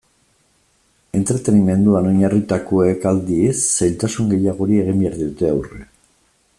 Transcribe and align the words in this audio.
Entretenimenduan 1.19 2.09
oinarritutakoek, 2.11 3.05
aldiz, 3.11 3.55
zailtasun 3.61 4.35
gehiagori 4.35 4.83
egin 4.87 5.01
behar 5.05 5.19
diote 5.21 5.53
aurre. 5.55 5.85